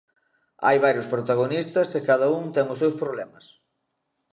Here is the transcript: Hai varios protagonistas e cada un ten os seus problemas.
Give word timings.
Hai 0.65 0.77
varios 0.85 1.07
protagonistas 1.13 1.87
e 1.97 1.99
cada 2.09 2.27
un 2.39 2.43
ten 2.55 2.65
os 2.73 2.79
seus 2.81 2.95
problemas. 3.01 3.45